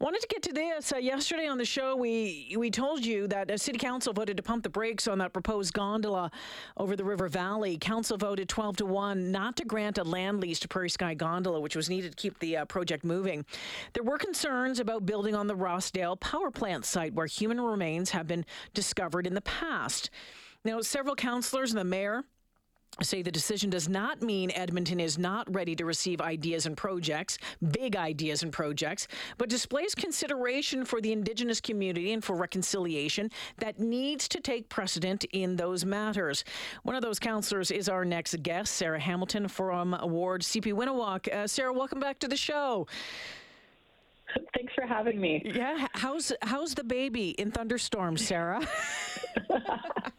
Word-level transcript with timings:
Wanted 0.00 0.22
to 0.22 0.28
get 0.28 0.42
to 0.44 0.52
this. 0.54 0.94
Uh, 0.94 0.96
yesterday 0.96 1.46
on 1.46 1.58
the 1.58 1.64
show, 1.66 1.94
we 1.94 2.56
we 2.56 2.70
told 2.70 3.04
you 3.04 3.28
that 3.28 3.50
a 3.50 3.58
city 3.58 3.78
council 3.78 4.14
voted 4.14 4.38
to 4.38 4.42
pump 4.42 4.62
the 4.62 4.70
brakes 4.70 5.06
on 5.06 5.18
that 5.18 5.34
proposed 5.34 5.74
gondola 5.74 6.30
over 6.78 6.96
the 6.96 7.04
River 7.04 7.28
Valley. 7.28 7.76
Council 7.76 8.16
voted 8.16 8.48
12 8.48 8.78
to 8.78 8.86
1 8.86 9.30
not 9.30 9.56
to 9.56 9.64
grant 9.66 9.98
a 9.98 10.02
land 10.02 10.40
lease 10.40 10.58
to 10.60 10.68
Prairie 10.68 10.88
Sky 10.88 11.12
Gondola, 11.12 11.60
which 11.60 11.76
was 11.76 11.90
needed 11.90 12.12
to 12.12 12.16
keep 12.16 12.38
the 12.38 12.56
uh, 12.56 12.64
project 12.64 13.04
moving. 13.04 13.44
There 13.92 14.02
were 14.02 14.16
concerns 14.16 14.80
about 14.80 15.04
building 15.04 15.34
on 15.34 15.48
the 15.48 15.54
Rossdale 15.54 16.18
power 16.18 16.50
plant 16.50 16.86
site 16.86 17.12
where 17.12 17.26
human 17.26 17.60
remains 17.60 18.08
have 18.08 18.26
been 18.26 18.46
discovered 18.72 19.26
in 19.26 19.34
the 19.34 19.42
past. 19.42 20.08
Now, 20.64 20.80
several 20.80 21.14
councillors 21.14 21.72
and 21.72 21.78
the 21.78 21.84
mayor 21.84 22.24
say 23.02 23.22
the 23.22 23.30
decision 23.30 23.70
does 23.70 23.88
not 23.88 24.20
mean 24.22 24.50
Edmonton 24.54 25.00
is 25.00 25.18
not 25.18 25.52
ready 25.54 25.74
to 25.76 25.84
receive 25.84 26.20
ideas 26.20 26.66
and 26.66 26.76
projects, 26.76 27.38
big 27.70 27.96
ideas 27.96 28.42
and 28.42 28.52
projects, 28.52 29.08
but 29.38 29.48
displays 29.48 29.94
consideration 29.94 30.84
for 30.84 31.00
the 31.00 31.12
Indigenous 31.12 31.60
community 31.60 32.12
and 32.12 32.22
for 32.22 32.36
reconciliation 32.36 33.30
that 33.58 33.78
needs 33.78 34.28
to 34.28 34.40
take 34.40 34.68
precedent 34.68 35.24
in 35.32 35.56
those 35.56 35.84
matters. 35.84 36.44
One 36.82 36.96
of 36.96 37.02
those 37.02 37.18
councillors 37.18 37.70
is 37.70 37.88
our 37.88 38.04
next 38.04 38.42
guest, 38.42 38.74
Sarah 38.74 39.00
Hamilton 39.00 39.48
from 39.48 39.96
Ward 40.02 40.42
sipiwiyiniwak. 40.42 41.32
Uh, 41.32 41.46
Sarah, 41.46 41.72
welcome 41.72 42.00
back 42.00 42.18
to 42.20 42.28
the 42.28 42.36
show. 42.36 42.86
Thanks 44.54 44.72
for 44.74 44.86
having 44.86 45.20
me. 45.20 45.42
Yeah, 45.44 45.88
how's 45.94 46.32
how's 46.42 46.74
the 46.74 46.84
baby 46.84 47.30
in 47.30 47.50
thunderstorms, 47.50 48.24
Sarah? 48.24 48.64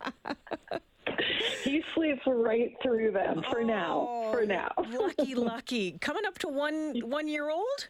he 1.64 1.84
sleeps 1.96 2.22
right 2.26 2.76
through 2.82 3.12
them 3.12 3.44
for 3.50 3.62
oh, 3.62 3.66
now. 3.66 4.30
For 4.32 4.42
oh, 4.42 4.46
now. 4.46 4.72
lucky, 4.78 5.36
lucky. 5.36 5.92
Coming 6.00 6.26
up 6.26 6.38
to 6.40 6.48
one 6.48 7.00
one 7.04 7.28
year 7.28 7.50
old. 7.50 7.88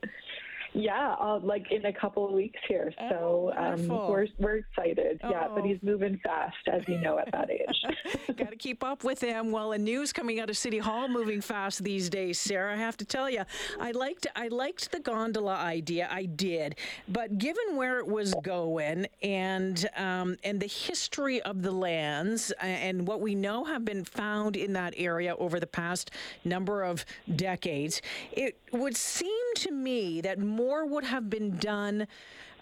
Yeah, 0.73 1.15
uh, 1.19 1.39
like 1.43 1.69
in 1.69 1.85
a 1.85 1.93
couple 1.93 2.25
of 2.25 2.31
weeks 2.31 2.59
here. 2.67 2.93
So 3.09 3.51
oh, 3.57 3.73
um, 3.73 3.87
we're 3.87 4.27
we're 4.37 4.57
excited. 4.57 5.19
Oh. 5.23 5.29
Yeah, 5.29 5.47
but 5.53 5.65
he's 5.65 5.79
oh. 5.83 5.85
moving 5.85 6.19
fast, 6.23 6.55
as 6.71 6.81
you 6.87 6.97
know, 6.99 7.19
at 7.19 7.29
that 7.33 7.49
age. 7.49 7.85
Got 8.37 8.51
to 8.51 8.55
keep 8.55 8.83
up 8.83 9.03
with 9.03 9.21
him. 9.21 9.51
Well, 9.51 9.71
the 9.71 9.77
news 9.77 10.13
coming 10.13 10.39
out 10.39 10.49
of 10.49 10.55
City 10.55 10.77
Hall 10.77 11.09
moving 11.09 11.41
fast 11.41 11.83
these 11.83 12.09
days, 12.09 12.39
Sarah. 12.39 12.73
I 12.73 12.77
have 12.77 12.95
to 12.97 13.05
tell 13.05 13.29
you, 13.29 13.43
I 13.79 13.91
liked 13.91 14.27
I 14.35 14.47
liked 14.47 14.91
the 14.91 14.99
gondola 14.99 15.55
idea. 15.55 16.07
I 16.09 16.25
did, 16.25 16.75
but 17.09 17.37
given 17.37 17.75
where 17.75 17.99
it 17.99 18.07
was 18.07 18.33
going 18.41 19.07
and 19.21 19.89
um, 19.97 20.37
and 20.43 20.61
the 20.61 20.67
history 20.67 21.41
of 21.41 21.63
the 21.63 21.71
lands 21.71 22.51
and 22.61 23.05
what 23.05 23.19
we 23.19 23.35
know 23.35 23.65
have 23.65 23.83
been 23.83 24.05
found 24.05 24.55
in 24.55 24.71
that 24.73 24.93
area 24.95 25.35
over 25.35 25.59
the 25.59 25.67
past 25.67 26.11
number 26.45 26.83
of 26.83 27.03
decades, 27.35 28.01
it 28.31 28.57
would 28.71 28.95
seem 28.95 29.53
to 29.55 29.71
me 29.71 30.21
that 30.21 30.39
more 30.39 30.60
more 30.61 30.85
would 30.85 31.03
have 31.03 31.29
been 31.29 31.57
done 31.57 32.07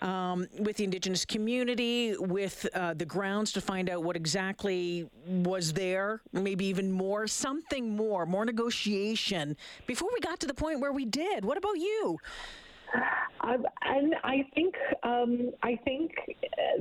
um, 0.02 0.48
with 0.58 0.78
the 0.78 0.86
Indigenous 0.86 1.26
community, 1.26 2.16
with 2.18 2.66
uh, 2.74 2.94
the 2.94 3.06
grounds 3.06 3.52
to 3.52 3.62
find 3.62 3.90
out 3.90 4.04
what 4.04 4.16
exactly 4.16 5.10
was 5.28 5.74
there, 5.74 6.22
maybe 6.32 6.66
even 6.66 6.90
more, 6.92 7.28
something 7.28 7.96
more, 7.96 8.26
more 8.26 8.46
negotiation 8.46 9.58
before 9.86 10.10
we 10.14 10.20
got 10.22 10.40
to 10.40 10.48
the 10.48 10.54
point 10.54 10.80
where 10.80 10.94
we 10.94 11.06
did. 11.06 11.44
What 11.44 11.58
about 11.58 11.78
you? 11.78 12.18
Um, 13.42 13.66
and 13.82 14.16
I 14.24 14.46
think 14.54 14.76
um, 15.04 15.52
I 15.64 15.80
think 15.86 16.12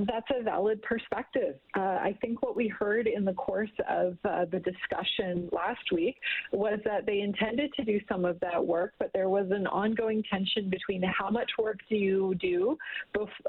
that's 0.06 0.26
a 0.38 0.42
valid 0.42 0.82
perspective. 0.82 1.54
Uh, 1.76 1.80
I 1.80 2.16
think 2.20 2.42
what 2.42 2.56
we 2.56 2.68
heard 2.68 3.06
in 3.06 3.24
the 3.24 3.32
course 3.34 3.70
of 3.88 4.16
uh, 4.24 4.44
the 4.50 4.60
discussion 4.60 5.48
last 5.52 5.92
week 5.92 6.16
was 6.52 6.78
that 6.84 7.06
they 7.06 7.20
intended 7.20 7.72
to 7.74 7.84
do 7.84 8.00
some 8.08 8.24
of 8.24 8.38
that 8.40 8.64
work, 8.64 8.94
but 8.98 9.10
there 9.14 9.28
was 9.28 9.46
an 9.50 9.66
ongoing 9.66 10.22
tension 10.30 10.68
between 10.68 11.02
how 11.02 11.30
much 11.30 11.50
work 11.58 11.78
do 11.88 11.96
you 11.96 12.34
do, 12.40 12.76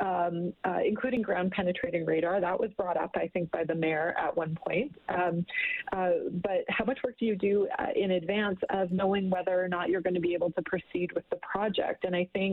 um, 0.01 0.53
uh, 0.63 0.79
including 0.85 1.21
ground 1.21 1.51
penetrating 1.51 2.05
radar. 2.05 2.39
That 2.39 2.59
was 2.59 2.69
brought 2.77 2.97
up, 2.97 3.11
I 3.15 3.27
think, 3.27 3.51
by 3.51 3.63
the 3.63 3.75
mayor 3.75 4.15
at 4.19 4.35
one 4.35 4.57
point. 4.67 4.93
Um, 5.09 5.45
uh, 5.91 6.11
but 6.43 6.63
how 6.69 6.85
much 6.85 6.99
work 7.03 7.15
do 7.19 7.25
you 7.25 7.35
do 7.35 7.67
uh, 7.79 7.87
in 7.95 8.11
advance 8.11 8.59
of 8.69 8.91
knowing 8.91 9.29
whether 9.29 9.61
or 9.61 9.67
not 9.67 9.89
you're 9.89 10.01
going 10.01 10.13
to 10.13 10.19
be 10.19 10.33
able 10.33 10.51
to 10.51 10.61
proceed 10.63 11.11
with 11.13 11.27
the 11.29 11.37
project? 11.37 12.05
And 12.05 12.15
I 12.15 12.27
think 12.33 12.48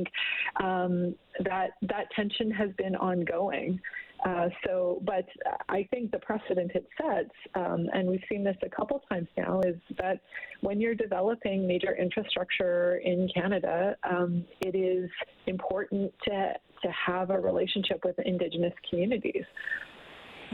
um, 0.62 1.14
that 1.44 1.70
that 1.82 2.10
tension 2.14 2.50
has 2.50 2.70
been 2.76 2.96
ongoing. 2.96 3.80
Uh, 4.24 4.48
so, 4.64 5.02
but 5.04 5.26
I 5.68 5.86
think 5.90 6.10
the 6.10 6.18
precedent 6.18 6.72
it 6.74 6.88
sets, 6.96 7.34
um, 7.54 7.86
and 7.92 8.08
we've 8.08 8.22
seen 8.30 8.42
this 8.42 8.56
a 8.62 8.68
couple 8.68 9.02
times 9.10 9.28
now, 9.36 9.60
is 9.66 9.76
that 9.98 10.20
when 10.62 10.80
you're 10.80 10.94
developing 10.94 11.66
major 11.66 11.94
infrastructure 11.94 12.96
in 13.04 13.28
Canada, 13.34 13.94
um, 14.10 14.44
it 14.60 14.74
is 14.74 15.10
important 15.46 16.12
to 16.24 16.54
to 16.82 16.88
have 16.90 17.30
a 17.30 17.38
relationship 17.38 18.04
with 18.04 18.18
Indigenous 18.18 18.72
communities. 18.88 19.44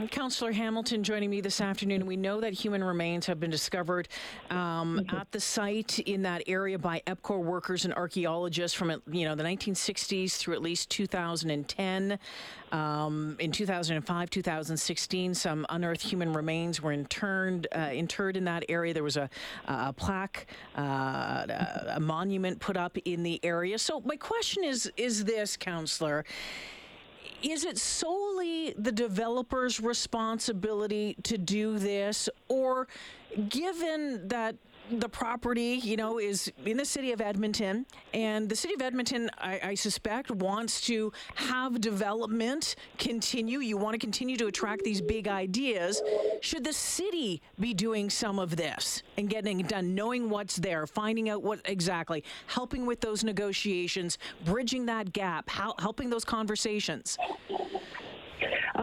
Councillor 0.09 0.51
Hamilton 0.51 1.03
joining 1.03 1.29
me 1.29 1.39
this 1.39 1.61
afternoon. 1.61 2.05
We 2.05 2.17
know 2.17 2.41
that 2.41 2.53
human 2.53 2.83
remains 2.83 3.27
have 3.27 3.39
been 3.39 3.51
discovered 3.51 4.07
um, 4.49 4.99
mm-hmm. 4.99 5.15
at 5.15 5.31
the 5.31 5.39
site 5.39 5.99
in 5.99 6.23
that 6.23 6.41
area 6.47 6.79
by 6.79 7.01
EPCOR 7.05 7.43
workers 7.43 7.85
and 7.85 7.93
archaeologists 7.93 8.75
from 8.75 9.01
you 9.11 9.25
know 9.25 9.35
the 9.35 9.43
1960s 9.43 10.37
through 10.37 10.55
at 10.55 10.61
least 10.61 10.89
2010. 10.89 12.17
Um, 12.71 13.35
in 13.39 13.51
2005, 13.51 14.29
2016, 14.31 15.35
some 15.35 15.65
unearthed 15.69 16.01
human 16.01 16.33
remains 16.33 16.81
were 16.81 16.91
interned 16.91 17.67
uh, 17.75 17.89
interred 17.93 18.35
in 18.35 18.45
that 18.45 18.65
area. 18.69 18.93
There 18.93 19.03
was 19.03 19.17
a, 19.17 19.29
a 19.67 19.93
plaque, 19.93 20.47
uh, 20.75 21.45
a 21.89 21.99
monument 21.99 22.59
put 22.59 22.77
up 22.77 22.97
in 23.05 23.21
the 23.21 23.39
area. 23.43 23.77
So 23.77 24.01
my 24.01 24.15
question 24.15 24.63
is: 24.63 24.91
Is 24.97 25.25
this, 25.25 25.55
Councillor? 25.55 26.25
Is 27.41 27.65
it 27.65 27.77
solely 27.77 28.73
the 28.77 28.91
developer's 28.91 29.79
responsibility 29.79 31.15
to 31.23 31.37
do 31.37 31.77
this, 31.77 32.29
or 32.47 32.87
given 33.49 34.27
that 34.27 34.55
the 34.99 35.09
property, 35.09 35.79
you 35.83 35.97
know, 35.97 36.19
is 36.19 36.51
in 36.65 36.77
the 36.77 36.85
city 36.85 37.11
of 37.11 37.21
Edmonton, 37.21 37.85
and 38.13 38.49
the 38.49 38.55
city 38.55 38.73
of 38.73 38.81
Edmonton, 38.81 39.29
I, 39.37 39.59
I, 39.63 39.75
suspect, 39.75 40.31
wants 40.31 40.81
to 40.87 41.11
have 41.35 41.79
development 41.81 42.75
continue. 42.97 43.59
You 43.59 43.77
want 43.77 43.93
to 43.93 43.99
continue 43.99 44.37
to 44.37 44.47
attract 44.47 44.83
these 44.83 45.01
big 45.01 45.27
ideas. 45.27 46.01
Should 46.41 46.63
the 46.63 46.73
city 46.73 47.41
be 47.59 47.73
doing 47.73 48.09
some 48.09 48.39
of 48.39 48.55
this 48.55 49.03
and 49.17 49.29
getting 49.29 49.59
it 49.59 49.67
done, 49.67 49.95
knowing 49.95 50.29
what's 50.29 50.57
there, 50.57 50.87
finding 50.87 51.29
out 51.29 51.43
what 51.43 51.59
exactly, 51.65 52.23
helping 52.47 52.85
with 52.85 52.99
those 53.01 53.23
negotiations, 53.23 54.17
bridging 54.45 54.85
that 54.87 55.13
gap, 55.13 55.49
how, 55.49 55.75
helping 55.79 56.09
those 56.09 56.25
conversations? 56.25 57.17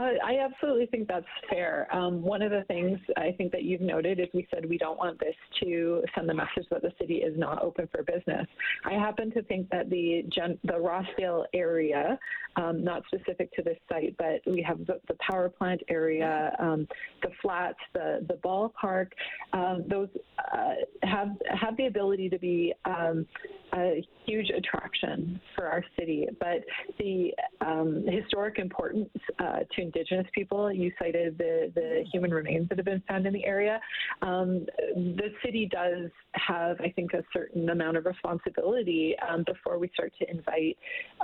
Uh, 0.01 0.13
I 0.25 0.39
absolutely 0.39 0.87
think 0.87 1.09
that's 1.09 1.27
fair. 1.51 1.87
Um, 1.93 2.23
one 2.23 2.41
of 2.41 2.51
the 2.51 2.65
things 2.69 2.99
I 3.19 3.35
think 3.37 3.53
that 3.53 3.65
you've 3.65 3.83
noted 3.83 4.19
is 4.19 4.29
we 4.33 4.47
said 4.51 4.65
we 4.65 4.79
don't 4.79 4.97
want 4.97 5.21
this 5.21 5.35
to 5.63 6.03
send 6.15 6.27
the 6.27 6.33
message 6.33 6.65
that 6.71 6.81
the 6.81 6.93
city 6.99 7.17
is 7.17 7.39
not 7.39 7.63
open 7.63 7.87
for 7.93 8.03
business. 8.03 8.47
I 8.87 8.93
happen 8.93 9.31
to 9.33 9.43
think 9.43 9.69
that 9.71 9.91
the 9.91 10.25
Gen- 10.35 10.59
the 10.65 10.73
Rossdale 10.73 11.45
area, 11.53 12.19
um, 12.57 12.83
not 12.83 13.03
specific 13.13 13.53
to 13.53 13.63
this 13.63 13.77
site, 13.91 14.17
but 14.17 14.41
we 14.47 14.63
have 14.63 14.79
the, 14.87 15.01
the 15.07 15.17
power 15.29 15.51
plant 15.51 15.83
area, 15.89 16.57
um, 16.59 16.89
the 17.23 17.31
flats, 17.43 17.79
the 17.93 18.25
the 18.27 18.35
ballpark. 18.35 19.09
Um, 19.53 19.85
those 19.87 20.09
uh, 20.51 20.75
have 21.03 21.37
have 21.51 21.77
the 21.77 21.87
ability 21.87 22.31
to 22.31 22.39
be 22.39 22.73
um, 22.87 23.27
a 23.75 24.03
huge 24.27 24.51
attraction 24.51 25.41
for 25.55 25.67
our 25.67 25.85
city. 25.99 26.27
But 26.39 26.65
the 26.99 27.33
um, 27.61 28.05
historic 28.09 28.59
importance 28.59 29.11
uh, 29.39 29.61
to 29.77 29.90
Indigenous 29.95 30.27
people, 30.35 30.73
you 30.73 30.93
cited 30.99 31.37
the, 31.39 31.73
the 31.75 32.05
human 32.13 32.33
remains 32.33 32.69
that 32.69 32.79
have 32.79 32.85
been 32.85 33.03
found 33.09 33.27
in 33.27 33.33
the 33.33 33.45
area. 33.45 33.81
Um, 34.23 34.67
the 34.95 35.31
city 35.45 35.69
does 35.71 36.11
have, 36.35 36.81
I 36.81 36.91
think, 36.91 37.13
a 37.13 37.23
certain 37.33 37.71
amount 37.71 37.97
of 37.97 38.05
responsibility 38.07 39.17
um, 39.29 39.45
before 39.45 39.79
we 39.79 39.91
start 39.95 40.13
to 40.21 40.31
invite 40.31 40.77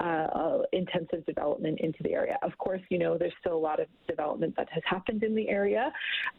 uh, 0.02 0.58
intensive 0.72 1.24
development 1.26 1.80
into 1.80 2.02
the 2.02 2.12
area. 2.12 2.38
Of 2.42 2.56
course, 2.58 2.80
you 2.88 2.98
know, 2.98 3.16
there's 3.16 3.32
still 3.40 3.56
a 3.56 3.64
lot 3.70 3.80
of 3.80 3.86
development 4.08 4.54
that 4.56 4.68
has 4.70 4.82
happened 4.84 5.22
in 5.22 5.34
the 5.34 5.48
area, 5.48 5.92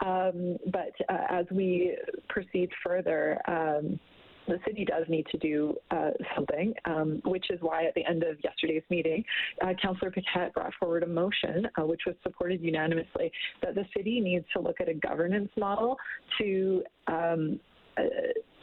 um, 0.05 0.57
but 0.71 0.93
uh, 1.09 1.25
as 1.29 1.45
we 1.51 1.97
proceed 2.29 2.69
further, 2.83 3.39
um, 3.47 3.99
the 4.47 4.59
city 4.65 4.85
does 4.85 5.05
need 5.07 5.25
to 5.27 5.37
do 5.37 5.75
uh, 5.91 6.11
something, 6.35 6.73
um, 6.85 7.21
which 7.25 7.49
is 7.49 7.59
why 7.61 7.85
at 7.85 7.93
the 7.95 8.05
end 8.05 8.23
of 8.23 8.37
yesterday's 8.43 8.83
meeting, 8.89 9.23
uh, 9.61 9.73
Councillor 9.81 10.11
Paquette 10.11 10.53
brought 10.53 10.73
forward 10.79 11.03
a 11.03 11.07
motion, 11.07 11.67
uh, 11.79 11.85
which 11.85 12.01
was 12.05 12.15
supported 12.23 12.61
unanimously, 12.61 13.31
that 13.61 13.75
the 13.75 13.85
city 13.95 14.19
needs 14.19 14.45
to 14.53 14.61
look 14.61 14.79
at 14.81 14.89
a 14.89 14.93
governance 14.93 15.49
model 15.57 15.97
to 16.39 16.83
um, 17.07 17.59
uh, 17.97 18.03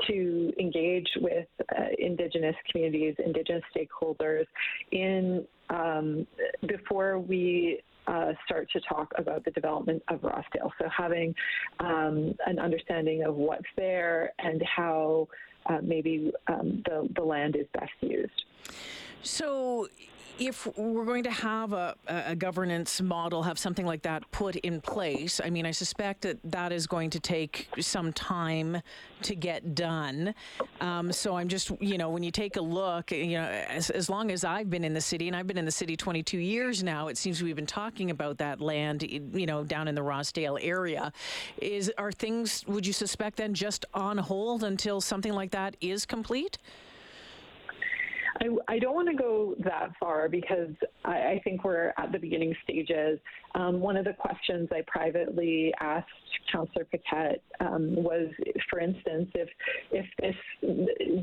to 0.07 0.53
engage 0.61 1.09
with 1.17 1.47
uh, 1.77 1.85
Indigenous 1.99 2.55
communities, 2.71 3.15
Indigenous 3.25 3.63
stakeholders 3.75 4.45
in 4.93 5.45
um, 5.71 6.27
before 6.69 7.19
we 7.19 7.81
uh, 8.07 8.33
start 8.45 8.69
to 8.71 8.81
talk 8.81 9.11
about 9.17 9.45
the 9.45 9.51
development 9.53 10.03
of 10.09 10.21
Rossdale. 10.21 10.71
So 10.79 10.89
having 10.95 11.35
um, 11.81 12.35
an 12.47 12.59
understanding 12.59 13.25
of 13.25 13.35
what's 13.35 13.65
there 13.77 14.33
and 14.39 14.63
how 14.77 15.29
uh, 15.67 15.79
maybe 15.83 16.33
um, 16.47 16.83
the, 16.87 17.09
the 17.15 17.23
land 17.23 17.57
is 17.57 17.67
best 17.73 17.93
used. 18.01 18.45
So 19.23 19.89
if 20.39 20.67
we're 20.77 21.05
going 21.05 21.23
to 21.25 21.31
have 21.31 21.73
a, 21.73 21.95
a 22.07 22.35
governance 22.35 23.01
model, 23.01 23.43
have 23.43 23.59
something 23.59 23.87
like 23.87 24.03
that 24.03 24.29
put 24.31 24.57
in 24.57 24.81
place, 24.81 25.41
I 25.43 25.51
mean, 25.51 25.65
I 25.65 25.71
suspect 25.71 26.23
that 26.23 26.39
that 26.45 26.73
is 26.73 26.87
going 26.87 27.11
to 27.11 27.21
take 27.21 27.69
some 27.81 28.13
time 28.13 28.83
to 29.23 29.35
get 29.35 29.75
done. 29.75 30.35
Um, 30.81 31.13
so 31.13 31.37
I'm 31.37 31.49
just, 31.49 31.71
you 31.81 31.99
know, 31.99 32.11
when 32.11 32.23
you 32.23 32.31
take 32.31 32.57
a 32.57 32.61
look, 32.61 33.13
you 33.13 33.39
know, 33.39 33.45
as, 33.45 33.91
as 33.91 34.11
long 34.11 34.31
as 34.31 34.45
I've 34.45 34.71
been 34.71 34.85
in 34.85 34.93
the 34.93 35.01
city, 35.01 35.29
and 35.29 35.37
I've 35.37 35.47
been 35.47 35.59
in 35.59 35.65
the 35.65 35.71
city 35.71 35.97
22 35.97 36.39
years 36.39 36.83
now, 36.83 37.09
it 37.09 37.17
seems 37.17 37.43
we've 37.43 37.57
been 37.57 37.67
talking 37.67 38.11
about 38.11 38.39
that 38.39 38.61
land, 38.61 39.03
you 39.03 39.47
know, 39.47 39.65
down 39.65 39.89
in 39.89 39.95
the 39.95 40.03
Rossdale 40.03 40.59
area. 40.61 41.13
Is 41.59 41.93
are 41.97 42.13
things? 42.13 42.65
Would 42.67 42.87
you 42.87 42.93
suspect 42.93 43.37
then 43.37 43.55
just 43.55 43.85
on 43.95 44.19
hold 44.19 44.65
until 44.65 45.01
something 45.01 45.33
like 45.33 45.53
that 45.53 45.77
is 45.81 46.05
complete? 46.05 46.59
I, 48.41 48.75
I 48.75 48.79
don't 48.79 48.95
want 48.95 49.09
to 49.11 49.17
go 49.17 49.55
that 49.65 49.93
far 50.01 50.29
because 50.29 50.71
I, 51.05 51.11
I 51.13 51.41
think 51.45 51.65
we're 51.65 51.93
at 51.99 52.13
the 52.13 52.19
beginning 52.19 52.55
stages. 52.65 53.19
Um, 53.55 53.81
one 53.81 53.97
of 53.97 54.05
the 54.05 54.13
questions 54.13 54.69
I 54.73 54.83
privately 54.87 55.73
asked 55.81 56.09
Councillor 56.51 56.85
Paquette 56.85 57.43
um, 57.61 57.95
was, 57.97 58.29
for 58.69 58.81
instance, 58.81 59.31
if 59.35 59.49
if 59.93 60.07
this 60.21 60.35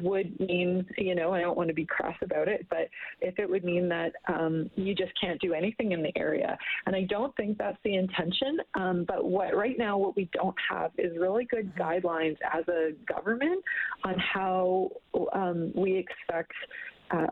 would 0.02 0.40
mean, 0.40 0.86
you 0.98 1.16
know, 1.16 1.34
I 1.34 1.42
don't 1.42 1.58
want 1.58 1.70
to 1.70 1.74
be 1.74 1.86
cross 1.86 2.16
about 2.22 2.48
it, 2.48 2.66
but 2.70 2.90
if 3.20 3.38
it 3.38 3.50
would 3.50 3.64
mean 3.64 3.90
that 3.90 4.14
um, 4.28 4.70
you 4.76 4.96
just 4.96 5.12
can't 5.20 5.40
do 5.42 5.54
anything 5.54 5.92
in 5.92 6.02
the 6.02 6.12
area, 6.18 6.58
and 6.86 6.96
I 6.96 7.04
don't 7.04 7.36
think 7.36 7.58
that's 7.58 7.78
the 7.84 7.96
intention. 7.96 8.58
Um, 8.76 9.06
but 9.08 9.26
what 9.26 9.56
right 9.56 9.78
now, 9.78 9.98
what 9.98 10.16
we 10.16 10.30
don't 10.34 10.56
have 10.70 10.92
is 10.98 11.18
really 11.18 11.46
good 11.46 11.74
mm-hmm. 11.74 11.82
guidelines 11.82 12.38
as 12.54 12.68
a 12.68 12.92
government 13.12 13.64
on 14.04 14.16
how 14.18 14.90
um, 15.34 15.72
we 15.76 15.98
expect 15.98 16.54
uh, 17.12 17.28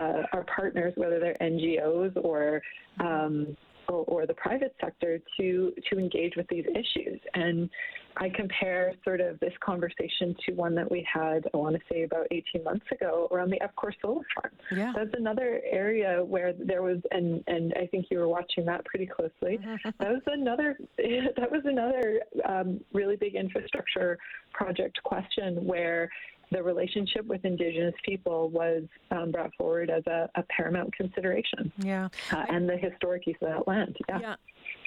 uh, 0.00 0.22
our 0.32 0.44
partners, 0.54 0.92
whether 0.96 1.18
they're 1.18 1.36
NGOs 1.40 2.12
or, 2.22 2.62
um, 3.00 3.56
or, 3.88 4.04
or 4.06 4.26
the 4.26 4.34
private 4.34 4.74
sector, 4.80 5.20
to 5.36 5.72
to 5.90 5.98
engage 5.98 6.36
with 6.36 6.46
these 6.48 6.64
issues. 6.66 7.20
And 7.34 7.68
I 8.16 8.28
compare 8.28 8.92
sort 9.04 9.20
of 9.20 9.38
this 9.40 9.52
conversation 9.60 10.34
to 10.46 10.52
one 10.52 10.74
that 10.74 10.90
we 10.90 11.06
had, 11.12 11.46
I 11.54 11.56
want 11.56 11.76
to 11.76 11.82
say 11.90 12.02
about 12.02 12.26
18 12.30 12.64
months 12.64 12.86
ago 12.92 13.28
around 13.30 13.50
the 13.50 13.60
Epcor 13.60 13.92
solar 14.02 14.24
farm. 14.34 14.52
Yeah. 14.72 14.92
That's 14.94 15.10
another 15.14 15.60
area 15.70 16.24
where 16.24 16.52
there 16.52 16.82
was, 16.82 16.98
and, 17.12 17.42
and 17.46 17.72
I 17.80 17.86
think 17.86 18.06
you 18.10 18.18
were 18.18 18.28
watching 18.28 18.64
that 18.66 18.84
pretty 18.84 19.06
closely. 19.06 19.58
that 19.84 19.94
was 20.00 20.22
another, 20.26 20.76
that 20.98 21.50
was 21.50 21.62
another 21.64 22.20
um, 22.44 22.80
really 22.92 23.16
big 23.16 23.36
infrastructure 23.36 24.18
project 24.52 25.00
question 25.04 25.64
where 25.64 26.10
the 26.50 26.62
relationship 26.62 27.26
with 27.26 27.44
Indigenous 27.44 27.94
people 28.04 28.48
was 28.50 28.84
um, 29.10 29.30
brought 29.30 29.54
forward 29.56 29.90
as 29.90 30.04
a, 30.06 30.28
a, 30.34 30.42
paramount 30.44 30.94
consideration. 30.94 31.72
Yeah. 31.78 32.08
Uh, 32.32 32.44
and 32.48 32.68
the 32.68 32.76
historic 32.76 33.26
use 33.26 33.36
of 33.40 33.48
that 33.48 33.68
land. 33.68 33.96
Yeah. 34.08 34.18
yeah. 34.20 34.34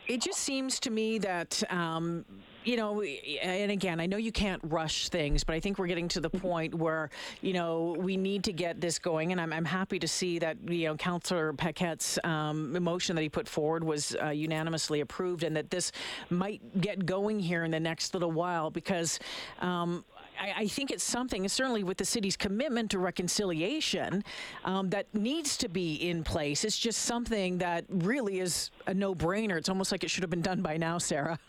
It 0.08 0.22
just 0.22 0.40
seems 0.40 0.82
to 0.82 0.90
me 0.90 1.18
that, 1.20 1.64
um, 1.70 2.26
you 2.66 2.76
know, 2.76 3.02
and 3.02 3.72
again, 3.72 4.02
I 4.02 4.06
know 4.06 4.18
you 4.18 4.34
can't 4.34 4.62
rush 4.66 5.08
things, 5.08 5.46
but 5.46 5.56
I 5.56 5.62
think 5.62 5.80
we're 5.80 5.88
getting 5.88 6.10
to 6.10 6.20
the 6.20 6.30
mm-hmm. 6.30 6.46
point 6.46 6.76
where, 6.76 7.10
you 7.42 7.54
know, 7.54 7.96
we 7.98 8.18
need 8.18 8.44
to 8.46 8.54
get 8.54 8.82
this 8.82 9.00
going. 9.00 9.32
And 9.32 9.40
I'm, 9.40 9.54
I'm 9.54 9.66
happy 9.66 10.00
to 10.00 10.08
see 10.08 10.40
that, 10.40 10.58
you 10.70 10.88
know, 10.88 10.96
Councillor 10.96 11.54
Paquette's 11.54 12.20
um, 12.26 12.82
motion 12.84 13.16
that 13.16 13.22
he 13.22 13.30
put 13.30 13.48
forward 13.48 13.84
was 13.84 14.16
uh, 14.22 14.30
unanimously 14.30 15.00
approved 15.00 15.44
and 15.44 15.56
that 15.56 15.70
this 15.70 15.94
might 16.30 16.82
get 16.82 17.06
going 17.06 17.40
here 17.40 17.64
in 17.64 17.72
the 17.72 17.80
next 17.80 18.14
little 18.14 18.32
while 18.32 18.70
because 18.70 19.20
um, 19.60 20.04
I, 20.40 20.54
I, 20.64 20.68
think 20.68 20.92
it's 20.92 21.04
something, 21.04 21.48
certainly 21.48 21.84
with 21.84 21.98
the 21.98 22.06
city's 22.06 22.38
commitment 22.38 22.92
to 22.92 23.00
reconciliation, 23.00 24.24
um, 24.66 24.90
that 24.90 25.08
needs 25.14 25.58
to 25.58 25.70
be 25.70 25.96
in 25.96 26.24
place. 26.24 26.64
It's 26.64 26.78
just 26.78 27.04
something 27.04 27.58
that 27.60 27.86
really 27.90 28.40
is 28.40 28.72
a 28.88 28.94
no 28.94 29.16
brainer. 29.16 29.58
It's 29.58 29.70
almost 29.70 29.92
like 29.92 30.04
it 30.04 30.10
should 30.10 30.24
have 30.24 30.30
been 30.30 30.42
done 30.42 30.62
by 30.62 30.78
now, 30.78 30.98
Sarah. 30.98 31.40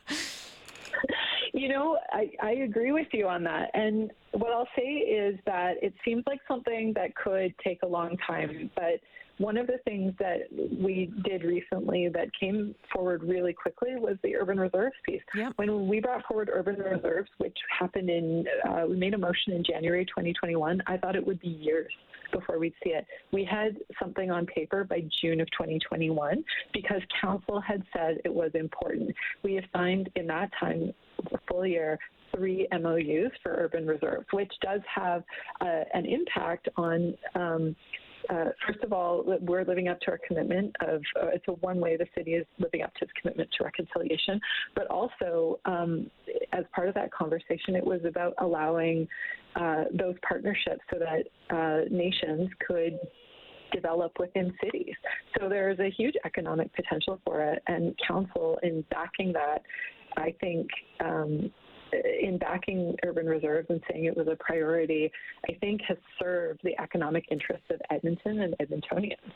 You 1.57 1.69
know, 1.69 1.99
I, 2.13 2.31
I 2.43 2.51
agree 2.51 2.91
with 2.91 3.07
you 3.13 3.29
on 3.29 3.45
that. 3.45 3.71
And 3.75 4.11
what 4.33 4.51
I'll 4.53 4.69
say 4.77 4.83
is 4.83 5.39
that 5.47 5.75
it 5.83 5.95
seems 6.05 6.25
like 6.27 6.41
something 6.49 6.93
that 6.97 7.15
could 7.15 7.55
take 7.63 7.83
a 7.85 7.87
long 7.87 8.17
time, 8.27 8.71
but 8.75 9.01
one 9.39 9.57
of 9.57 9.67
the 9.67 9.79
things 9.85 10.13
that 10.19 10.43
we 10.53 11.13
did 11.25 11.43
recently 11.43 12.09
that 12.09 12.29
came 12.39 12.75
forward 12.93 13.23
really 13.23 13.53
quickly 13.53 13.97
was 13.97 14.17
the 14.23 14.37
urban 14.37 14.59
reserves 14.59 14.95
piece. 15.05 15.23
Yep. 15.35 15.55
When 15.57 15.89
we 15.89 16.01
brought 16.01 16.25
forward 16.27 16.51
urban 16.53 16.77
reserves, 16.77 17.29
which 17.39 17.57
happened 17.79 18.11
in, 18.11 18.45
uh, 18.69 18.87
we 18.89 18.97
made 18.97 19.15
a 19.15 19.19
motion 19.19 19.53
in 19.53 19.65
January 19.65 20.05
2021, 20.05 20.83
I 20.87 20.97
thought 20.97 21.17
it 21.17 21.27
would 21.27 21.41
be 21.41 21.49
years 21.49 21.93
before 22.33 22.59
we'd 22.59 22.75
see 22.83 22.91
it. 22.91 23.07
We 23.33 23.45
had 23.45 23.77
something 24.01 24.31
on 24.31 24.47
paper 24.47 24.85
by 24.85 25.05
June 25.21 25.41
of 25.41 25.49
2021 25.53 26.45
because 26.73 27.01
council 27.21 27.61
had 27.61 27.83
said 27.93 28.19
it 28.25 28.33
was 28.33 28.51
important. 28.55 29.11
We 29.43 29.59
assigned 29.59 30.11
in 30.17 30.27
that 30.29 30.51
time, 30.59 30.93
a 31.33 31.39
full 31.49 31.67
year, 31.67 31.99
three 32.35 32.67
MOUs 32.73 33.31
for 33.43 33.53
urban 33.53 33.87
reserves, 33.87 34.27
which 34.33 34.53
does 34.61 34.81
have 34.93 35.23
uh, 35.61 35.85
an 35.93 36.07
impact 36.07 36.69
on 36.77 37.15
um, 37.35 37.77
uh, 38.31 38.45
first 38.67 38.83
of 38.83 38.93
all, 38.93 39.25
we're 39.41 39.65
living 39.65 39.89
up 39.89 40.01
to 40.01 40.11
our 40.11 40.21
commitment 40.27 40.75
of 40.81 41.03
uh, 41.21 41.29
it's 41.29 41.45
a 41.49 41.53
one 41.53 41.81
way 41.81 41.97
the 41.97 42.07
city 42.17 42.33
is 42.33 42.47
living 42.59 42.83
up 42.83 42.95
to 42.95 43.05
its 43.05 43.13
commitment 43.21 43.49
to 43.59 43.65
reconciliation, 43.65 44.41
but 44.75 44.87
also 44.89 45.59
um, 45.65 46.11
as 46.53 46.65
part 46.75 46.89
of 46.89 46.95
that 46.95 47.13
conversation, 47.13 47.75
it 47.77 47.85
was 47.85 48.01
about 48.07 48.35
allowing 48.39 49.07
uh, 49.57 49.85
those 49.93 50.15
partnerships 50.27 50.81
so 50.93 50.99
that 50.99 51.55
uh, 51.55 51.85
nations 51.91 52.49
could 52.67 52.99
develop 53.73 54.13
within 54.19 54.53
cities. 54.63 54.95
So 55.39 55.49
there's 55.49 55.79
a 55.81 55.91
huge 55.91 56.15
economic 56.25 56.73
potential 56.75 57.21
for 57.25 57.43
it, 57.43 57.63
and 57.67 57.95
council 58.07 58.59
in 58.63 58.85
backing 58.91 59.33
that, 59.33 59.63
I 60.17 60.35
think. 60.41 60.69
Um, 61.01 61.51
in 62.21 62.39
backing 62.39 62.97
urban 63.05 63.27
reserves 63.27 63.67
and 63.71 63.81
saying 63.91 64.05
it 64.05 64.17
was 64.17 64.29
a 64.29 64.37
priority, 64.37 65.11
I 65.49 65.55
think 65.55 65.81
has 65.89 65.99
served 66.19 66.61
the 66.65 66.79
economic 66.81 67.27
interests 67.31 67.67
of 67.71 67.81
Edmonton 67.91 68.43
and 68.43 68.55
Edmontonians. 68.59 69.33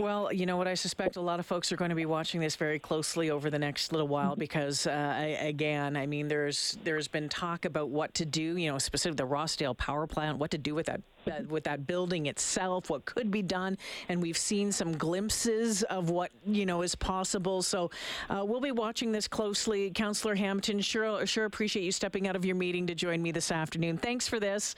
Well, 0.00 0.32
you 0.32 0.46
know 0.46 0.56
what? 0.56 0.66
I 0.66 0.74
suspect 0.74 1.16
a 1.16 1.20
lot 1.20 1.40
of 1.40 1.46
folks 1.46 1.70
are 1.72 1.76
going 1.76 1.90
to 1.90 1.94
be 1.94 2.06
watching 2.06 2.40
this 2.40 2.56
very 2.56 2.78
closely 2.78 3.30
over 3.30 3.50
the 3.50 3.58
next 3.58 3.92
little 3.92 4.08
while 4.08 4.30
mm-hmm. 4.30 4.40
because, 4.40 4.86
uh, 4.86 4.90
I, 4.90 5.24
again, 5.42 5.94
I 5.94 6.06
mean, 6.06 6.26
there's 6.26 6.78
there's 6.84 7.06
been 7.06 7.28
talk 7.28 7.66
about 7.66 7.90
what 7.90 8.14
to 8.14 8.24
do. 8.24 8.56
You 8.56 8.72
know, 8.72 8.78
specifically 8.78 9.16
the 9.16 9.30
Rossdale 9.30 9.76
power 9.76 10.06
plant, 10.06 10.38
what 10.38 10.50
to 10.52 10.58
do 10.58 10.74
with 10.74 10.86
that 10.86 11.02
uh, 11.30 11.42
with 11.48 11.64
that 11.64 11.86
building 11.86 12.26
itself, 12.26 12.88
what 12.88 13.04
could 13.04 13.30
be 13.30 13.42
done, 13.42 13.76
and 14.08 14.22
we've 14.22 14.38
seen 14.38 14.72
some 14.72 14.96
glimpses 14.96 15.82
of 15.84 16.08
what 16.08 16.30
you 16.46 16.64
know 16.64 16.80
is 16.80 16.94
possible. 16.94 17.60
So 17.60 17.90
uh, 18.30 18.42
we'll 18.42 18.60
be 18.60 18.72
watching 18.72 19.12
this 19.12 19.28
closely. 19.28 19.90
Councillor 19.90 20.34
Hampton, 20.34 20.80
sure, 20.80 21.26
sure 21.26 21.44
appreciate 21.44 21.84
you 21.84 21.92
stepping 21.92 22.26
out 22.26 22.36
of 22.36 22.46
your 22.46 22.56
meeting 22.56 22.86
to 22.86 22.94
join 22.94 23.20
me 23.20 23.32
this 23.32 23.52
afternoon. 23.52 23.98
Thanks 23.98 24.26
for 24.26 24.40
this. 24.40 24.74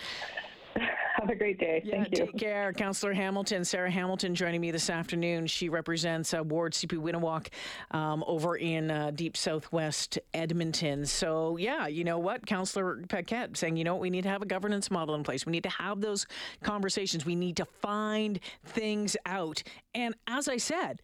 Have 1.22 1.30
a 1.30 1.36
great 1.36 1.60
day. 1.60 1.80
Yeah, 1.84 2.02
Thank 2.02 2.18
you. 2.18 2.26
Take 2.26 2.36
care. 2.36 2.72
Councillor 2.72 3.12
Hamilton, 3.12 3.64
Sarah 3.64 3.92
Hamilton 3.92 4.34
joining 4.34 4.60
me 4.60 4.72
this 4.72 4.90
afternoon. 4.90 5.46
She 5.46 5.68
represents 5.68 6.34
uh, 6.34 6.42
Ward 6.42 6.72
sipiwiyiniwak 6.72 7.46
um, 7.92 8.24
over 8.26 8.56
in 8.56 8.90
uh, 8.90 9.12
deep 9.12 9.36
southwest 9.36 10.18
Edmonton. 10.34 11.06
So, 11.06 11.58
yeah, 11.58 11.86
you 11.86 12.02
know 12.02 12.18
what? 12.18 12.44
Councillor 12.44 13.04
Paquette 13.08 13.56
saying, 13.56 13.76
you 13.76 13.84
know 13.84 13.94
what? 13.94 14.02
We 14.02 14.10
need 14.10 14.22
to 14.22 14.30
have 14.30 14.42
a 14.42 14.46
governance 14.46 14.90
model 14.90 15.14
in 15.14 15.22
place. 15.22 15.46
We 15.46 15.52
need 15.52 15.62
to 15.62 15.70
have 15.70 16.00
those 16.00 16.26
conversations. 16.64 17.24
We 17.24 17.36
need 17.36 17.56
to 17.58 17.66
find 17.66 18.40
things 18.64 19.16
out. 19.24 19.62
And 19.94 20.16
as 20.26 20.48
I 20.48 20.56
said, 20.56 21.02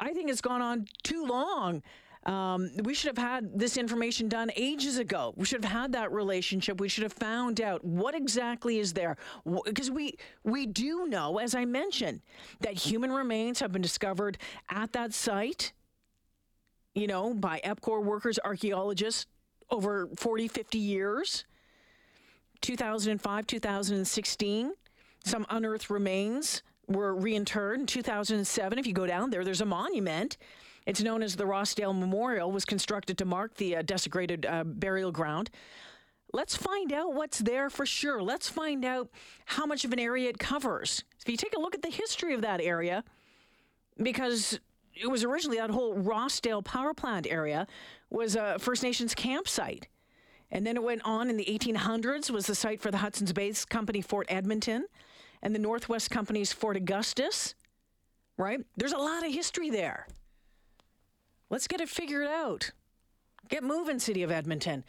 I 0.00 0.12
think 0.12 0.28
it's 0.28 0.40
gone 0.40 0.60
on 0.60 0.86
too 1.04 1.24
long. 1.24 1.84
Um, 2.26 2.70
we 2.84 2.92
should 2.92 3.16
have 3.16 3.24
had 3.24 3.58
this 3.58 3.78
information 3.78 4.28
done 4.28 4.50
ages 4.54 4.98
ago. 4.98 5.32
We 5.36 5.46
should 5.46 5.64
have 5.64 5.72
had 5.72 5.92
that 5.92 6.12
relationship. 6.12 6.78
We 6.78 6.88
should 6.88 7.02
have 7.02 7.14
found 7.14 7.60
out 7.60 7.82
what 7.82 8.14
exactly 8.14 8.78
is 8.78 8.92
there, 8.92 9.16
because 9.64 9.90
we 9.90 10.16
we 10.44 10.66
do 10.66 11.06
know, 11.06 11.38
as 11.38 11.54
I 11.54 11.64
mentioned, 11.64 12.20
that 12.60 12.74
human 12.74 13.10
remains 13.10 13.60
have 13.60 13.72
been 13.72 13.80
discovered 13.82 14.36
at 14.68 14.92
that 14.92 15.14
site. 15.14 15.72
You 16.94 17.06
know, 17.06 17.32
by 17.32 17.60
EPCOR 17.64 18.04
workers, 18.04 18.38
archaeologists 18.44 19.26
over 19.70 20.08
40, 20.16 20.48
50 20.48 20.78
years. 20.78 21.44
2005, 22.60 23.46
2016, 23.46 24.72
some 25.24 25.46
unearthed 25.48 25.88
remains 25.88 26.62
were 26.88 27.14
reinterred 27.14 27.76
in 27.76 27.86
2007. 27.86 28.78
If 28.78 28.86
you 28.86 28.92
go 28.92 29.06
down 29.06 29.30
there, 29.30 29.44
there's 29.44 29.62
a 29.62 29.66
monument 29.66 30.36
it's 30.90 31.00
known 31.00 31.22
as 31.22 31.36
the 31.36 31.44
Rossdale 31.44 31.96
Memorial, 31.96 32.50
was 32.50 32.64
constructed 32.64 33.16
to 33.18 33.24
mark 33.24 33.54
the 33.54 33.76
uh, 33.76 33.82
desecrated 33.82 34.44
uh, 34.44 34.64
burial 34.64 35.12
ground. 35.12 35.48
Let's 36.32 36.56
find 36.56 36.92
out 36.92 37.14
what's 37.14 37.38
there 37.38 37.70
for 37.70 37.86
sure. 37.86 38.20
Let's 38.20 38.48
find 38.48 38.84
out 38.84 39.08
how 39.44 39.66
much 39.66 39.84
of 39.84 39.92
an 39.92 40.00
area 40.00 40.28
it 40.28 40.40
covers. 40.40 41.04
If 41.20 41.28
you 41.28 41.36
take 41.36 41.54
a 41.56 41.60
look 41.60 41.76
at 41.76 41.82
the 41.82 41.90
history 41.90 42.34
of 42.34 42.42
that 42.42 42.60
area, 42.60 43.04
because 44.02 44.58
it 44.92 45.08
was 45.08 45.22
originally 45.22 45.58
that 45.58 45.70
whole 45.70 45.94
Rossdale 45.94 46.64
power 46.64 46.92
plant 46.92 47.28
area 47.30 47.68
was 48.10 48.34
a 48.34 48.58
First 48.58 48.82
Nations 48.82 49.14
campsite. 49.14 49.86
And 50.50 50.66
then 50.66 50.74
it 50.76 50.82
went 50.82 51.02
on 51.04 51.30
in 51.30 51.36
the 51.36 51.44
1800s 51.44 52.30
was 52.30 52.46
the 52.46 52.56
site 52.56 52.80
for 52.80 52.90
the 52.90 52.98
Hudson's 52.98 53.32
Bay 53.32 53.52
Company 53.68 54.00
Fort 54.00 54.26
Edmonton 54.28 54.86
and 55.40 55.54
the 55.54 55.60
Northwest 55.60 56.10
Company's 56.10 56.52
Fort 56.52 56.76
Augustus. 56.76 57.54
right? 58.36 58.58
There's 58.76 58.92
a 58.92 58.98
lot 58.98 59.24
of 59.24 59.32
history 59.32 59.70
there. 59.70 60.08
Let's 61.50 61.66
get 61.66 61.80
it 61.80 61.88
figured 61.88 62.28
out. 62.28 62.70
Get 63.48 63.64
moving, 63.64 63.98
City 63.98 64.22
of 64.22 64.30
Edmonton. 64.30 64.84